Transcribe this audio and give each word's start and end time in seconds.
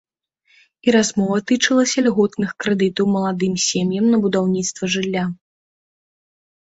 І 0.87 0.93
размова 0.95 1.35
тычылася 1.49 2.03
льготных 2.07 2.53
крэдытаў 2.65 3.05
маладым 3.15 3.53
сем'ям 3.65 4.05
на 4.15 4.21
будаўніцтва 4.23 4.83
жылля. 4.97 5.27